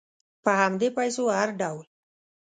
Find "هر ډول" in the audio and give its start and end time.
1.39-1.83